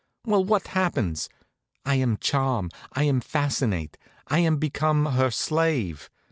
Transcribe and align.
Well, 0.25 0.43
what 0.43 0.69
happens? 0.69 1.29
I 1.85 1.93
am 1.93 2.17
charm, 2.17 2.71
I 2.91 3.03
am 3.03 3.21
fascinate, 3.21 3.99
I 4.27 4.39
am 4.39 4.57
become 4.57 5.05
her 5.05 5.29
slave. 5.29 6.09